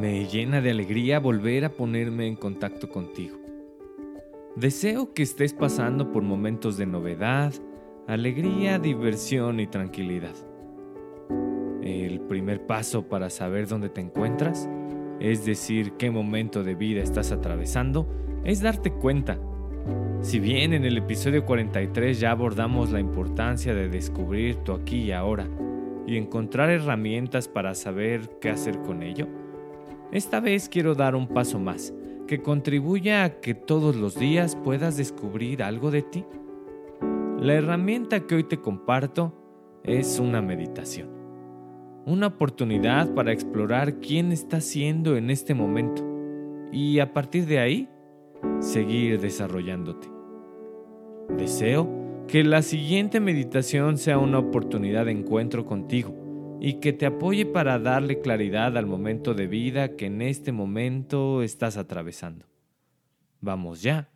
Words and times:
Me 0.00 0.24
llena 0.24 0.62
de 0.62 0.70
alegría 0.70 1.20
volver 1.20 1.66
a 1.66 1.74
ponerme 1.74 2.26
en 2.26 2.34
contacto 2.34 2.88
contigo. 2.88 3.36
Deseo 4.56 5.12
que 5.12 5.22
estés 5.22 5.52
pasando 5.52 6.10
por 6.10 6.22
momentos 6.22 6.78
de 6.78 6.86
novedad, 6.86 7.52
alegría, 8.08 8.78
diversión 8.78 9.60
y 9.60 9.66
tranquilidad. 9.66 10.34
El 11.82 12.18
primer 12.22 12.64
paso 12.64 13.10
para 13.10 13.28
saber 13.28 13.68
dónde 13.68 13.90
te 13.90 14.00
encuentras, 14.00 14.70
es 15.20 15.44
decir, 15.44 15.92
qué 15.98 16.10
momento 16.10 16.64
de 16.64 16.74
vida 16.74 17.02
estás 17.02 17.30
atravesando, 17.30 18.08
es 18.42 18.62
darte 18.62 18.92
cuenta. 18.92 19.38
Si 20.22 20.40
bien 20.40 20.72
en 20.72 20.86
el 20.86 20.96
episodio 20.96 21.44
43 21.44 22.18
ya 22.18 22.30
abordamos 22.30 22.90
la 22.90 23.00
importancia 23.00 23.74
de 23.74 23.90
descubrir 23.90 24.56
tu 24.56 24.72
aquí 24.72 25.02
y 25.02 25.12
ahora 25.12 25.46
y 26.06 26.16
encontrar 26.16 26.70
herramientas 26.70 27.48
para 27.48 27.74
saber 27.74 28.38
qué 28.40 28.48
hacer 28.48 28.78
con 28.78 29.02
ello, 29.02 29.28
esta 30.12 30.40
vez 30.40 30.68
quiero 30.68 30.94
dar 30.94 31.14
un 31.14 31.28
paso 31.28 31.58
más, 31.58 31.94
que 32.26 32.42
contribuya 32.42 33.24
a 33.24 33.40
que 33.40 33.54
todos 33.54 33.94
los 33.94 34.18
días 34.18 34.56
puedas 34.56 34.96
descubrir 34.96 35.62
algo 35.62 35.90
de 35.90 36.02
ti. 36.02 36.24
La 37.38 37.54
herramienta 37.54 38.26
que 38.26 38.34
hoy 38.34 38.44
te 38.44 38.60
comparto 38.60 39.34
es 39.84 40.18
una 40.18 40.42
meditación. 40.42 41.08
Una 42.06 42.28
oportunidad 42.28 43.14
para 43.14 43.32
explorar 43.32 44.00
quién 44.00 44.32
estás 44.32 44.64
siendo 44.64 45.16
en 45.16 45.30
este 45.30 45.54
momento 45.54 46.04
y 46.72 46.98
a 46.98 47.12
partir 47.12 47.46
de 47.46 47.58
ahí 47.60 47.88
seguir 48.58 49.20
desarrollándote. 49.20 50.08
Deseo 51.36 51.88
que 52.26 52.42
la 52.42 52.62
siguiente 52.62 53.20
meditación 53.20 53.96
sea 53.96 54.18
una 54.18 54.38
oportunidad 54.38 55.06
de 55.06 55.12
encuentro 55.12 55.66
contigo 55.66 56.19
y 56.60 56.74
que 56.74 56.92
te 56.92 57.06
apoye 57.06 57.46
para 57.46 57.78
darle 57.78 58.20
claridad 58.20 58.76
al 58.76 58.86
momento 58.86 59.32
de 59.32 59.46
vida 59.46 59.96
que 59.96 60.06
en 60.06 60.20
este 60.20 60.52
momento 60.52 61.42
estás 61.42 61.78
atravesando. 61.78 62.46
Vamos 63.40 63.80
ya 63.80 64.10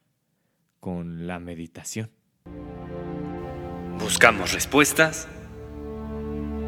con 0.79 1.27
la 1.27 1.39
meditación. 1.39 2.11
Buscamos 3.99 4.53
respuestas. 4.53 5.27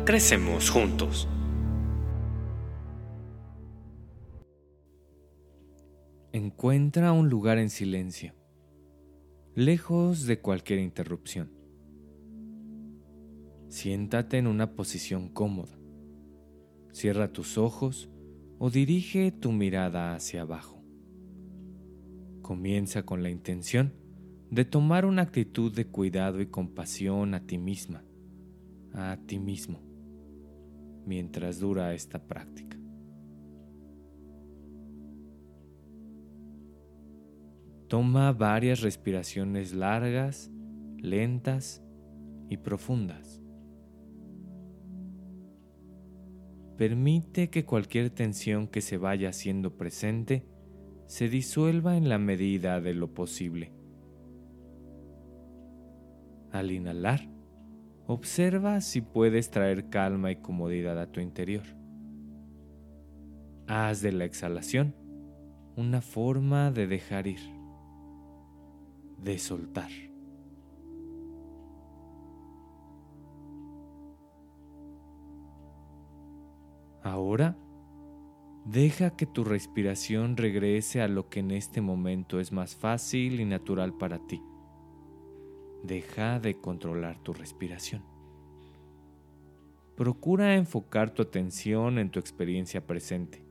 Crecemos 0.07 0.71
juntos. 0.71 1.29
Encuentra 6.33 7.13
un 7.13 7.29
lugar 7.29 7.59
en 7.59 7.71
silencio, 7.71 8.35
lejos 9.55 10.27
de 10.27 10.39
cualquier 10.39 10.79
interrupción. 10.79 11.51
Siéntate 13.69 14.39
en 14.39 14.47
una 14.47 14.75
posición 14.75 15.29
cómoda. 15.29 15.76
Cierra 16.97 17.31
tus 17.31 17.59
ojos 17.59 18.09
o 18.59 18.71
dirige 18.71 19.31
tu 19.31 19.53
mirada 19.53 20.15
hacia 20.15 20.41
abajo. 20.41 20.83
Comienza 22.41 23.03
con 23.03 23.23
la 23.23 23.29
intención 23.29 23.93
de 24.51 24.65
tomar 24.65 25.05
una 25.05 25.21
actitud 25.21 25.71
de 25.71 25.89
cuidado 25.89 26.41
y 26.41 26.47
compasión 26.47 27.35
a 27.35 27.45
ti 27.45 27.59
misma, 27.59 28.03
a 28.95 29.19
ti 29.27 29.39
mismo, 29.39 29.83
mientras 31.05 31.61
dura 31.61 31.93
esta 31.93 32.27
práctica. 32.27 32.79
Toma 37.89 38.33
varias 38.33 38.81
respiraciones 38.81 39.75
largas, 39.75 40.51
lentas 40.97 41.85
y 42.49 42.57
profundas. 42.57 43.43
Permite 46.77 47.49
que 47.49 47.65
cualquier 47.65 48.11
tensión 48.11 48.69
que 48.69 48.83
se 48.83 48.99
vaya 48.99 49.31
haciendo 49.31 49.77
presente 49.77 50.47
se 51.07 51.29
disuelva 51.29 51.97
en 51.97 52.09
la 52.09 52.19
medida 52.19 52.81
de 52.81 52.93
lo 52.93 53.15
posible. 53.15 53.73
Al 56.53 56.71
inhalar, 56.71 57.29
observa 58.07 58.81
si 58.81 59.01
puedes 59.01 59.51
traer 59.51 59.89
calma 59.89 60.31
y 60.31 60.37
comodidad 60.37 61.01
a 61.01 61.11
tu 61.11 61.21
interior. 61.21 61.65
Haz 63.67 64.03
de 64.03 64.13
la 64.13 64.25
exhalación 64.25 64.95
una 65.77 66.01
forma 66.01 66.71
de 66.71 66.87
dejar 66.87 67.27
ir, 67.27 67.41
de 69.23 69.39
soltar. 69.39 69.91
Ahora, 77.07 77.57
deja 78.65 79.15
que 79.15 79.27
tu 79.27 79.45
respiración 79.45 80.37
regrese 80.37 81.03
a 81.03 81.07
lo 81.07 81.29
que 81.29 81.39
en 81.39 81.53
este 81.53 81.81
momento 81.81 82.41
es 82.41 82.51
más 82.51 82.75
fácil 82.75 83.39
y 83.39 83.45
natural 83.45 83.97
para 83.97 84.19
ti. 84.27 84.43
Deja 85.85 86.41
de 86.41 86.61
controlar 86.61 87.23
tu 87.23 87.33
respiración. 87.33 88.03
Procura 89.95 90.57
enfocar 90.57 91.15
tu 91.15 91.23
atención 91.23 92.01
en 92.01 92.11
tu 92.11 92.19
experiencia 92.19 92.85
presente, 92.85 93.47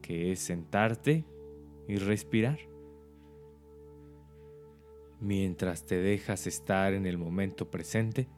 que 0.00 0.30
es 0.30 0.38
sentarte 0.38 1.24
y 1.88 1.96
respirar. 1.96 2.60
Mientras 5.18 5.86
te 5.86 5.96
dejas 5.96 6.46
estar 6.46 6.94
en 6.94 7.04
el 7.04 7.18
momento 7.18 7.68
presente, 7.68 8.28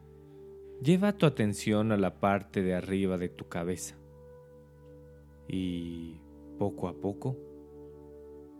lleva 0.81 1.19
tu 1.19 1.27
atención 1.27 1.91
a 1.91 1.97
la 1.97 2.19
parte 2.19 2.63
de 2.63 2.73
arriba 2.73 3.19
de 3.19 3.29
tu 3.29 3.47
cabeza 3.47 3.95
y 5.47 6.15
poco 6.57 6.87
a 6.87 6.93
poco 6.93 7.37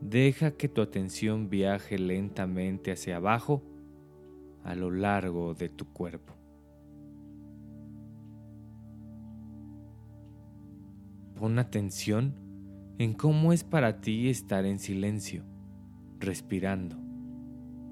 deja 0.09 0.51
que 0.51 0.67
tu 0.67 0.81
atención 0.81 1.49
viaje 1.49 1.97
lentamente 1.97 2.91
hacia 2.91 3.17
abajo 3.17 3.63
a 4.63 4.75
lo 4.75 4.91
largo 4.91 5.53
de 5.53 5.69
tu 5.69 5.85
cuerpo. 5.85 6.33
Pon 11.35 11.59
atención 11.59 12.35
en 12.97 13.13
cómo 13.13 13.53
es 13.53 13.63
para 13.63 14.01
ti 14.01 14.29
estar 14.29 14.65
en 14.65 14.79
silencio, 14.79 15.43
respirando, 16.19 16.95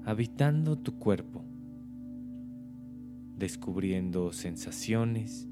habitando 0.04 0.78
tu 0.78 0.98
cuerpo, 0.98 1.44
descubriendo 3.36 4.32
sensaciones, 4.32 5.48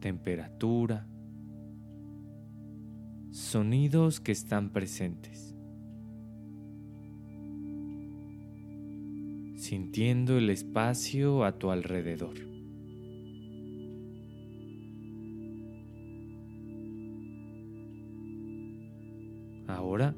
temperatura, 0.00 1.06
sonidos 3.30 4.20
que 4.20 4.32
están 4.32 4.70
presentes, 4.70 5.54
sintiendo 9.56 10.38
el 10.38 10.50
espacio 10.50 11.44
a 11.44 11.58
tu 11.58 11.70
alrededor. 11.70 12.36
Ahora, 19.66 20.16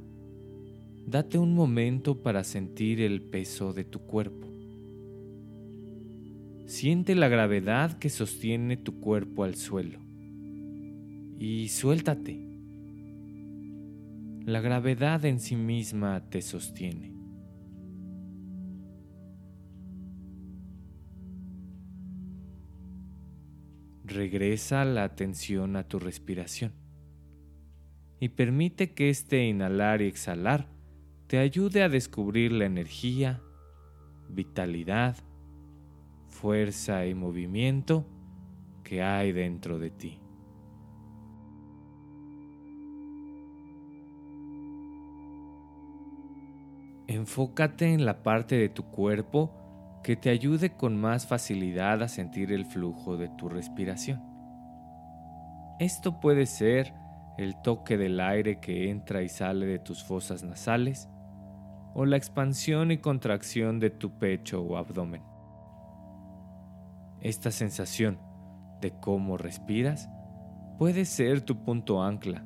date 1.06 1.38
un 1.38 1.55
momento 1.55 2.23
para 2.23 2.44
sentir 2.44 3.00
el 3.00 3.21
peso 3.21 3.73
de 3.73 3.85
tu 3.85 4.00
cuerpo. 4.00 4.50
Siente 6.70 7.17
la 7.17 7.26
gravedad 7.26 7.99
que 7.99 8.08
sostiene 8.08 8.76
tu 8.76 9.00
cuerpo 9.00 9.43
al 9.43 9.56
suelo 9.56 9.99
y 11.37 11.69
suéltate. 11.69 12.46
La 14.46 14.61
gravedad 14.61 15.25
en 15.25 15.40
sí 15.40 15.56
misma 15.56 16.31
te 16.31 16.40
sostiene. 16.40 17.12
Regresa 24.05 24.84
la 24.84 25.02
atención 25.02 25.75
a 25.75 25.88
tu 25.88 25.99
respiración 25.99 26.72
y 28.20 28.28
permite 28.28 28.94
que 28.94 29.11
este 29.11 29.44
inhalar 29.44 30.02
y 30.02 30.06
exhalar 30.06 30.69
te 31.26 31.38
ayude 31.38 31.82
a 31.82 31.88
descubrir 31.88 32.52
la 32.52 32.67
energía, 32.67 33.43
vitalidad, 34.28 35.17
fuerza 36.31 37.06
y 37.06 37.15
movimiento 37.15 38.06
que 38.82 39.03
hay 39.03 39.32
dentro 39.32 39.79
de 39.79 39.91
ti. 39.91 40.21
Enfócate 47.06 47.93
en 47.93 48.05
la 48.06 48.23
parte 48.23 48.56
de 48.56 48.69
tu 48.69 48.85
cuerpo 48.85 50.00
que 50.03 50.17
te 50.17 50.31
ayude 50.31 50.77
con 50.77 50.97
más 50.97 51.27
facilidad 51.27 52.03
a 52.03 52.09
sentir 52.09 52.53
el 52.53 52.65
flujo 52.65 53.17
de 53.17 53.29
tu 53.29 53.49
respiración. 53.49 54.23
Esto 55.79 56.21
puede 56.21 56.47
ser 56.47 56.94
el 57.37 57.61
toque 57.62 57.97
del 57.97 58.21
aire 58.21 58.61
que 58.61 58.91
entra 58.91 59.23
y 59.23 59.29
sale 59.29 59.67
de 59.67 59.79
tus 59.79 60.05
fosas 60.05 60.44
nasales 60.44 61.09
o 61.94 62.05
la 62.05 62.17
expansión 62.17 62.91
y 62.93 62.99
contracción 62.99 63.81
de 63.81 63.91
tu 63.91 64.19
pecho 64.19 64.62
o 64.62 64.77
abdomen. 64.77 65.30
Esta 67.20 67.50
sensación 67.50 68.19
de 68.81 68.93
cómo 68.93 69.37
respiras 69.37 70.08
puede 70.78 71.05
ser 71.05 71.43
tu 71.43 71.62
punto 71.62 72.02
ancla, 72.02 72.44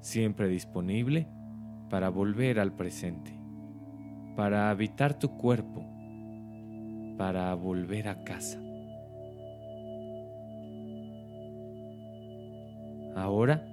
siempre 0.00 0.48
disponible 0.48 1.28
para 1.88 2.08
volver 2.08 2.58
al 2.58 2.72
presente, 2.72 3.38
para 4.34 4.70
habitar 4.70 5.14
tu 5.14 5.36
cuerpo, 5.36 5.86
para 7.16 7.54
volver 7.54 8.08
a 8.08 8.24
casa. 8.24 8.60
Ahora, 13.14 13.64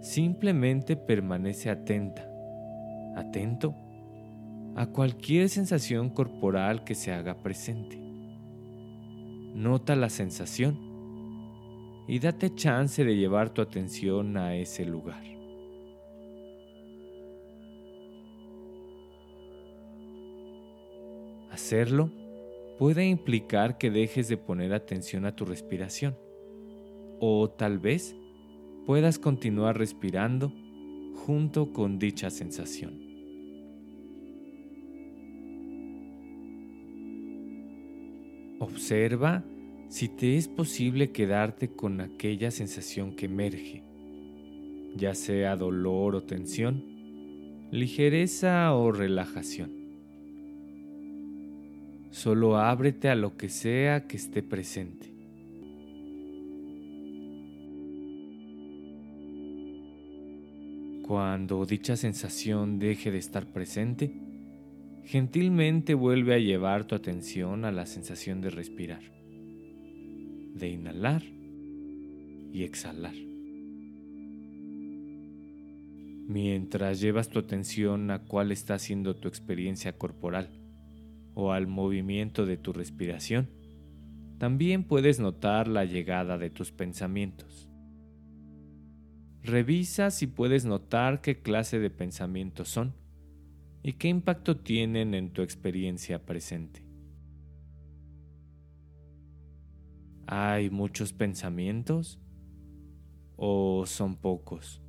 simplemente 0.00 0.96
permanece 0.96 1.70
atenta, 1.70 2.26
atento 3.14 3.76
a 4.74 4.86
cualquier 4.86 5.48
sensación 5.48 6.10
corporal 6.10 6.82
que 6.82 6.96
se 6.96 7.12
haga 7.12 7.34
presente. 7.42 8.01
Nota 9.54 9.96
la 9.96 10.08
sensación 10.08 10.78
y 12.08 12.18
date 12.18 12.54
chance 12.54 13.04
de 13.04 13.16
llevar 13.16 13.50
tu 13.50 13.60
atención 13.60 14.36
a 14.36 14.56
ese 14.56 14.84
lugar. 14.84 15.22
Hacerlo 21.50 22.10
puede 22.78 23.06
implicar 23.06 23.76
que 23.76 23.90
dejes 23.90 24.28
de 24.28 24.38
poner 24.38 24.72
atención 24.72 25.26
a 25.26 25.36
tu 25.36 25.44
respiración 25.44 26.16
o 27.20 27.50
tal 27.50 27.78
vez 27.78 28.16
puedas 28.86 29.18
continuar 29.18 29.78
respirando 29.78 30.50
junto 31.26 31.72
con 31.72 31.98
dicha 31.98 32.30
sensación. 32.30 33.11
Observa 38.62 39.42
si 39.88 40.06
te 40.06 40.36
es 40.36 40.46
posible 40.46 41.10
quedarte 41.10 41.72
con 41.72 42.00
aquella 42.00 42.52
sensación 42.52 43.16
que 43.16 43.26
emerge, 43.26 43.82
ya 44.94 45.16
sea 45.16 45.56
dolor 45.56 46.14
o 46.14 46.22
tensión, 46.22 46.84
ligereza 47.72 48.72
o 48.72 48.92
relajación. 48.92 49.72
Solo 52.10 52.56
ábrete 52.56 53.08
a 53.08 53.16
lo 53.16 53.36
que 53.36 53.48
sea 53.48 54.06
que 54.06 54.16
esté 54.16 54.44
presente. 54.44 55.12
Cuando 61.04 61.66
dicha 61.66 61.96
sensación 61.96 62.78
deje 62.78 63.10
de 63.10 63.18
estar 63.18 63.44
presente, 63.52 64.31
gentilmente 65.04 65.94
vuelve 65.94 66.34
a 66.34 66.38
llevar 66.38 66.86
tu 66.86 66.94
atención 66.94 67.64
a 67.64 67.72
la 67.72 67.86
sensación 67.86 68.40
de 68.40 68.50
respirar, 68.50 69.02
de 70.54 70.68
inhalar 70.68 71.22
y 72.52 72.62
exhalar. 72.62 73.14
Mientras 76.28 77.00
llevas 77.00 77.28
tu 77.28 77.40
atención 77.40 78.10
a 78.10 78.20
cuál 78.24 78.52
está 78.52 78.78
siendo 78.78 79.16
tu 79.16 79.28
experiencia 79.28 79.92
corporal 79.98 80.50
o 81.34 81.52
al 81.52 81.66
movimiento 81.66 82.46
de 82.46 82.56
tu 82.56 82.72
respiración, 82.72 83.50
también 84.38 84.84
puedes 84.84 85.20
notar 85.20 85.68
la 85.68 85.84
llegada 85.84 86.38
de 86.38 86.50
tus 86.50 86.72
pensamientos. 86.72 87.68
Revisa 89.42 90.10
si 90.10 90.26
puedes 90.26 90.64
notar 90.64 91.20
qué 91.20 91.42
clase 91.42 91.80
de 91.80 91.90
pensamientos 91.90 92.68
son 92.68 92.94
y 93.82 93.94
qué 93.94 94.08
impacto 94.08 94.56
tienen 94.56 95.14
en 95.14 95.32
tu 95.32 95.42
experiencia 95.42 96.24
presente. 96.24 96.84
¿Hay 100.26 100.70
muchos 100.70 101.12
pensamientos 101.12 102.20
o 103.36 103.84
son 103.86 104.16
pocos? 104.16 104.80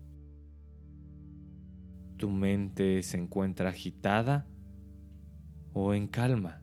¿Tu 2.18 2.30
mente 2.30 3.02
se 3.02 3.18
encuentra 3.18 3.70
agitada 3.70 4.48
o 5.74 5.94
en 5.94 6.08
calma? 6.08 6.62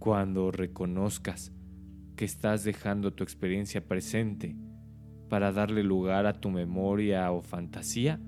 Cuando 0.00 0.50
reconozcas 0.50 1.52
que 2.16 2.24
estás 2.24 2.64
dejando 2.64 3.14
tu 3.14 3.22
experiencia 3.22 3.86
presente 3.86 4.56
para 5.30 5.52
darle 5.52 5.84
lugar 5.84 6.26
a 6.26 6.40
tu 6.40 6.50
memoria 6.50 7.30
o 7.30 7.40
fantasía, 7.40 8.20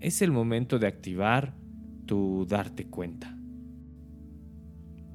es 0.00 0.22
el 0.22 0.30
momento 0.30 0.78
de 0.78 0.86
activar 0.86 1.54
tu 2.06 2.46
darte 2.48 2.86
cuenta. 2.86 3.36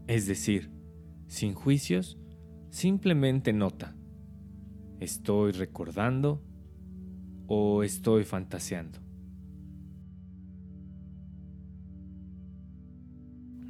Es 0.07 0.27
decir, 0.27 0.69
sin 1.27 1.53
juicios, 1.53 2.19
simplemente 2.69 3.53
nota, 3.53 3.95
¿estoy 5.00 5.53
recordando 5.53 6.44
o 7.48 7.84
estoy 7.84 8.25
fantaseando? 8.25 9.00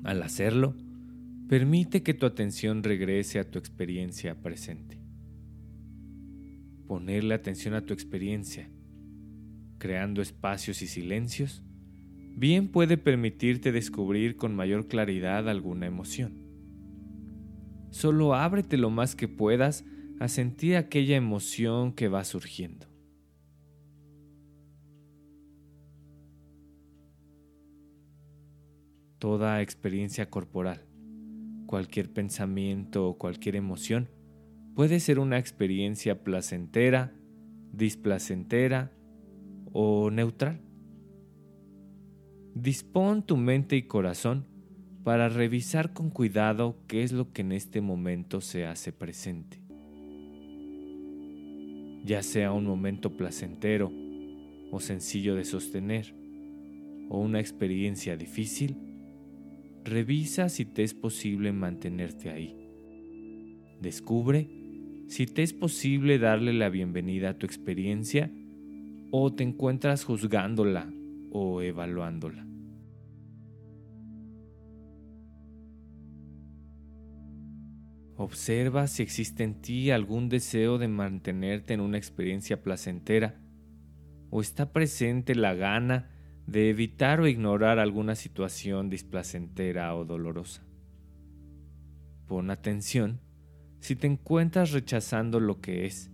Al 0.04 0.24
hacerlo, 0.24 0.76
permite 1.48 2.02
que 2.02 2.16
tu 2.16 2.26
atención 2.26 2.82
regrese 2.82 3.40
a 3.40 3.50
tu 3.50 3.60
experiencia 3.60 4.42
presente 4.42 5.03
ponerle 6.88 7.34
atención 7.34 7.74
a 7.74 7.86
tu 7.86 7.94
experiencia, 7.94 8.70
creando 9.78 10.22
espacios 10.22 10.82
y 10.82 10.88
silencios, 10.88 11.64
bien 12.36 12.70
puede 12.70 12.98
permitirte 12.98 13.72
descubrir 13.72 14.36
con 14.36 14.56
mayor 14.56 14.88
claridad 14.88 15.50
alguna 15.50 15.86
emoción. 15.86 16.44
Solo 17.90 18.34
ábrete 18.34 18.78
lo 18.78 18.90
más 18.90 19.16
que 19.16 19.28
puedas 19.28 19.86
a 20.20 20.28
sentir 20.28 20.78
aquella 20.78 21.16
emoción 21.16 21.94
que 21.94 22.08
va 22.08 22.24
surgiendo. 22.24 22.88
Toda 29.20 29.62
experiencia 29.62 30.30
corporal, 30.30 30.86
cualquier 31.66 32.12
pensamiento 32.12 33.08
o 33.08 33.18
cualquier 33.18 33.56
emoción 33.56 34.10
Puede 34.76 35.00
ser 35.00 35.20
una 35.20 35.38
experiencia 35.38 36.24
placentera, 36.24 37.14
displacentera 37.72 38.92
o 39.72 40.10
neutral. 40.10 40.62
Dispón 42.56 43.24
tu 43.24 43.38
mente 43.38 43.76
y 43.76 43.84
corazón 43.84 44.48
para 45.04 45.30
revisar 45.30 45.94
con 45.94 46.10
cuidado 46.10 46.78
qué 46.88 47.04
es 47.04 47.12
lo 47.12 47.34
que 47.34 47.42
en 47.42 47.52
este 47.52 47.82
momento 47.82 48.42
se 48.42 48.66
hace 48.66 48.92
presente. 48.92 49.62
Ya 52.04 52.24
sea 52.24 52.52
un 52.52 52.66
momento 52.66 53.16
placentero 53.16 53.92
o 54.72 54.80
sencillo 54.80 55.36
de 55.36 55.46
sostener, 55.46 56.16
o 57.10 57.20
una 57.20 57.40
experiencia 57.40 58.18
difícil, 58.18 58.76
revisa 59.84 60.50
si 60.50 60.66
te 60.66 60.82
es 60.82 60.96
posible 60.96 61.52
mantenerte 61.52 62.32
ahí. 62.32 62.58
Descubre 63.82 64.63
si 65.08 65.26
te 65.26 65.44
es 65.44 65.54
posible 65.54 66.20
darle 66.20 66.54
la 66.54 66.70
bienvenida 66.70 67.30
a 67.30 67.38
tu 67.38 67.46
experiencia 67.46 68.32
o 69.12 69.34
te 69.34 69.44
encuentras 69.44 70.04
juzgándola 70.06 70.92
o 71.32 71.62
evaluándola. 71.62 72.48
Observa 78.16 78.88
si 78.88 79.04
existe 79.04 79.44
en 79.44 79.62
ti 79.62 79.92
algún 79.92 80.30
deseo 80.30 80.78
de 80.78 80.88
mantenerte 80.88 81.74
en 81.74 81.82
una 81.82 81.98
experiencia 81.98 82.62
placentera 82.62 83.40
o 84.30 84.42
está 84.42 84.72
presente 84.72 85.36
la 85.36 85.54
gana 85.56 86.10
de 86.48 86.70
evitar 86.70 87.20
o 87.20 87.28
ignorar 87.28 87.80
alguna 87.80 88.16
situación 88.16 88.90
displacentera 88.90 89.96
o 89.96 90.06
dolorosa. 90.06 90.64
Pon 92.28 92.50
atención 92.50 93.20
si 93.84 93.98
te 93.98 94.08
encuentras 94.08 94.72
rechazando 94.72 95.42
lo 95.42 95.60
que 95.60 95.86
es 95.86 96.10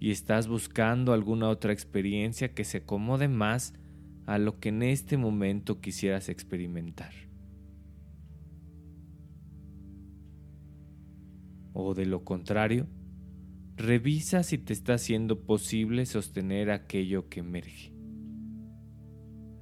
y 0.00 0.10
estás 0.10 0.48
buscando 0.48 1.12
alguna 1.12 1.48
otra 1.48 1.72
experiencia 1.72 2.54
que 2.54 2.64
se 2.64 2.78
acomode 2.78 3.28
más 3.28 3.72
a 4.26 4.36
lo 4.38 4.58
que 4.58 4.70
en 4.70 4.82
este 4.82 5.16
momento 5.16 5.80
quisieras 5.80 6.28
experimentar. 6.28 7.12
O 11.72 11.94
de 11.94 12.04
lo 12.04 12.24
contrario, 12.24 12.88
revisa 13.76 14.42
si 14.42 14.58
te 14.58 14.72
está 14.72 14.98
siendo 14.98 15.46
posible 15.46 16.06
sostener 16.06 16.72
aquello 16.72 17.28
que 17.28 17.40
emerge. 17.40 17.92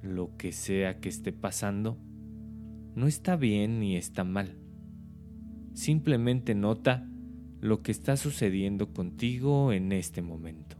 Lo 0.01 0.35
que 0.37 0.53
sea 0.53 0.99
que 0.99 1.09
esté 1.09 1.31
pasando, 1.31 1.99
no 2.95 3.05
está 3.05 3.35
bien 3.35 3.79
ni 3.79 3.95
está 3.95 4.23
mal. 4.23 4.57
Simplemente 5.75 6.55
nota 6.55 7.11
lo 7.63 7.81
que 7.81 7.93
está 7.93 8.17
sucediendo 8.17 8.91
contigo 8.91 9.71
en 9.71 9.93
este 9.93 10.21
momento. 10.21 10.75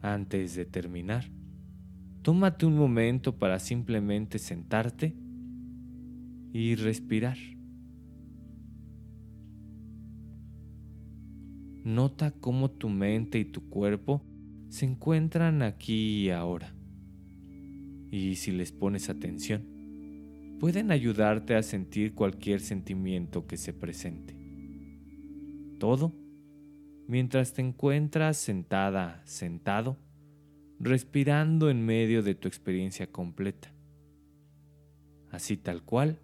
Antes 0.00 0.56
de 0.56 0.64
terminar, 0.64 1.30
tómate 2.22 2.66
un 2.66 2.74
momento 2.74 3.38
para 3.38 3.60
simplemente 3.60 4.40
sentarte 4.40 5.14
y 6.52 6.74
respirar. 6.74 7.38
Nota 11.84 12.32
cómo 12.32 12.68
tu 12.68 12.88
mente 12.88 13.38
y 13.38 13.44
tu 13.44 13.68
cuerpo 13.68 14.24
se 14.70 14.86
encuentran 14.86 15.62
aquí 15.62 16.24
y 16.24 16.30
ahora. 16.30 16.74
Y 18.10 18.34
si 18.34 18.50
les 18.50 18.72
pones 18.72 19.08
atención, 19.08 19.81
pueden 20.62 20.92
ayudarte 20.92 21.56
a 21.56 21.62
sentir 21.64 22.14
cualquier 22.14 22.60
sentimiento 22.60 23.48
que 23.48 23.56
se 23.56 23.72
presente. 23.72 24.36
Todo 25.80 26.12
mientras 27.08 27.52
te 27.52 27.62
encuentras 27.62 28.36
sentada, 28.36 29.22
sentado, 29.24 29.98
respirando 30.78 31.68
en 31.68 31.84
medio 31.84 32.22
de 32.22 32.36
tu 32.36 32.46
experiencia 32.46 33.08
completa, 33.08 33.74
así 35.32 35.56
tal 35.56 35.82
cual 35.82 36.20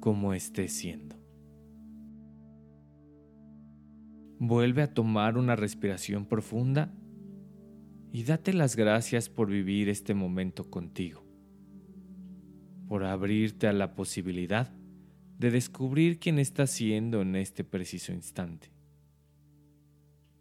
como 0.00 0.32
esté 0.32 0.68
siendo. 0.68 1.16
Vuelve 4.38 4.80
a 4.80 4.94
tomar 4.94 5.36
una 5.36 5.54
respiración 5.54 6.24
profunda 6.24 6.94
y 8.10 8.22
date 8.22 8.54
las 8.54 8.74
gracias 8.74 9.28
por 9.28 9.50
vivir 9.50 9.90
este 9.90 10.14
momento 10.14 10.70
contigo, 10.70 11.27
por 12.88 13.04
abrirte 13.04 13.68
a 13.68 13.72
la 13.72 13.94
posibilidad 13.94 14.72
de 15.38 15.50
descubrir 15.50 16.18
quién 16.18 16.38
estás 16.38 16.70
siendo 16.70 17.20
en 17.20 17.36
este 17.36 17.62
preciso 17.62 18.12
instante. 18.12 18.72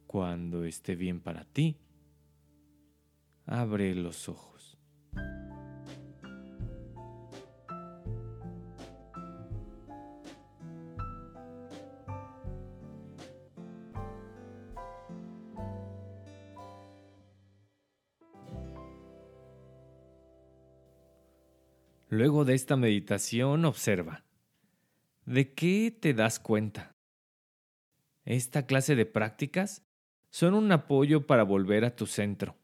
Cuando 0.08 0.64
esté 0.64 0.96
bien 0.96 1.20
para 1.20 1.44
ti, 1.44 1.78
abre 3.46 3.94
los 3.94 4.30
ojos. 4.30 4.57
Luego 22.10 22.46
de 22.46 22.54
esta 22.54 22.78
meditación, 22.78 23.66
observa. 23.66 24.24
¿De 25.26 25.54
qué 25.54 25.92
te 25.92 26.14
das 26.14 26.40
cuenta? 26.40 26.96
Esta 28.24 28.66
clase 28.66 28.96
de 28.96 29.06
prácticas 29.06 29.86
son 30.30 30.54
un 30.54 30.72
apoyo 30.72 31.28
para 31.28 31.44
volver 31.44 31.84
a 31.84 31.96
tu 31.98 32.06
centro 32.06 32.56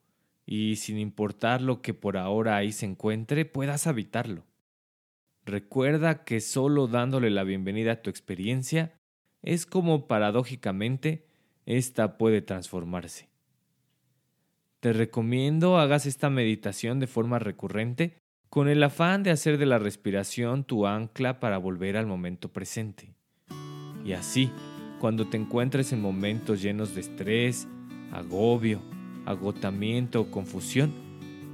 y 0.45 0.77
sin 0.77 0.97
importar 0.97 1.62
lo 1.62 1.81
que 1.81 1.93
por 1.93 2.17
ahora 2.17 2.55
ahí 2.55 2.71
se 2.71 2.85
encuentre, 2.85 3.43
puedas 3.43 3.85
habitarlo. 3.85 4.45
Recuerda 5.45 6.23
que 6.23 6.39
solo 6.39 6.88
dándole 6.88 7.29
la 7.29 7.43
bienvenida 7.43 7.93
a 7.93 8.01
tu 8.01 8.09
experiencia 8.09 8.93
es 9.41 9.65
como 9.65 10.07
paradójicamente 10.07 11.27
esta 11.65 12.17
puede 12.17 12.41
transformarse. 12.41 13.29
Te 14.79 14.93
recomiendo 14.93 15.77
hagas 15.77 16.05
esta 16.05 16.29
meditación 16.29 17.01
de 17.01 17.07
forma 17.07 17.39
recurrente 17.39 18.23
con 18.53 18.69
el 18.69 18.83
afán 18.83 19.24
de 19.24 19.31
hacer 19.31 19.57
de 19.57 19.65
la 19.65 19.79
respiración 19.79 20.63
tu 20.63 20.86
ancla 20.86 21.39
para 21.39 21.57
volver 21.57 21.98
al 21.98 22.05
momento 22.05 22.53
presente. 22.53 23.15
Y 24.05 24.13
así, 24.13 24.51
cuando 25.00 25.27
te 25.27 25.38
encuentres 25.38 25.91
en 25.91 26.00
momentos 26.00 26.62
llenos 26.62 26.93
de 26.93 27.01
estrés, 27.01 27.67
agobio, 28.12 28.79
agotamiento 29.25 30.22
o 30.22 30.29
confusión, 30.29 30.93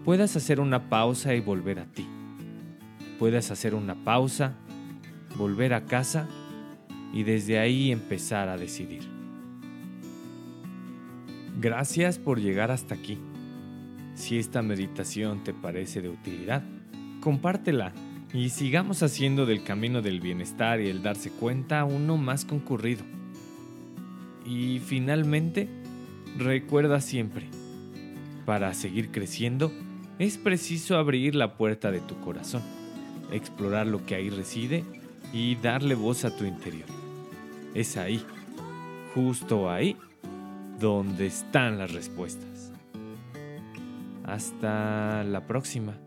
puedas 0.03 0.35
hacer 0.35 0.59
una 0.59 0.89
pausa 0.89 1.33
y 1.35 1.39
volver 1.39 1.79
a 1.79 1.85
ti. 1.85 2.05
Puedas 3.17 3.49
hacer 3.49 3.75
una 3.75 4.03
pausa, 4.03 4.57
volver 5.37 5.73
a 5.73 5.85
casa 5.85 6.27
y 7.13 7.23
desde 7.23 7.59
ahí 7.59 7.93
empezar 7.93 8.49
a 8.49 8.57
decidir. 8.57 9.03
Gracias 11.61 12.19
por 12.19 12.41
llegar 12.41 12.71
hasta 12.71 12.95
aquí. 12.95 13.17
Si 14.15 14.37
esta 14.37 14.61
meditación 14.61 15.45
te 15.45 15.53
parece 15.53 16.01
de 16.01 16.09
utilidad, 16.09 16.61
compártela 17.19 17.93
y 18.33 18.49
sigamos 18.49 19.01
haciendo 19.03 19.45
del 19.45 19.63
camino 19.63 20.01
del 20.01 20.19
bienestar 20.19 20.81
y 20.81 20.87
el 20.87 21.01
darse 21.01 21.31
cuenta 21.31 21.83
uno 21.85 22.17
más 22.17 22.45
concurrido. 22.45 23.03
Y 24.45 24.79
finalmente, 24.79 25.67
recuerda 26.37 27.01
siempre, 27.01 27.47
para 28.45 28.73
seguir 28.73 29.11
creciendo, 29.11 29.71
es 30.17 30.37
preciso 30.37 30.97
abrir 30.97 31.35
la 31.35 31.55
puerta 31.55 31.91
de 31.91 31.99
tu 31.99 32.19
corazón, 32.19 32.61
explorar 33.31 33.87
lo 33.87 34.05
que 34.05 34.15
ahí 34.15 34.29
reside 34.29 34.83
y 35.33 35.55
darle 35.55 35.95
voz 35.95 36.25
a 36.25 36.35
tu 36.35 36.45
interior. 36.45 36.87
Es 37.73 37.97
ahí, 37.97 38.23
justo 39.13 39.69
ahí, 39.69 39.95
donde 40.79 41.27
están 41.27 41.77
las 41.77 41.93
respuestas. 41.93 42.71
Hasta 44.23 45.23
la 45.23 45.45
próxima. 45.45 45.97